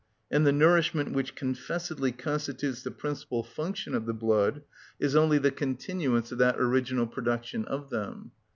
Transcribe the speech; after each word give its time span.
And 0.31 0.47
the 0.47 0.51
nourishment 0.51 1.13
which 1.13 1.35
confessedly 1.35 2.11
constitutes 2.11 2.81
the 2.81 2.89
principal 2.89 3.43
function 3.43 3.93
of 3.93 4.07
the 4.07 4.15
blood 4.15 4.63
is 4.99 5.15
only 5.15 5.37
the 5.37 5.51
continuance 5.51 6.31
of 6.31 6.39
that 6.39 6.59
original 6.59 7.05
production 7.05 7.65
of 7.65 7.91
them. 7.91 8.31